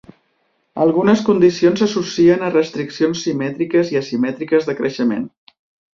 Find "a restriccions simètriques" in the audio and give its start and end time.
2.47-3.95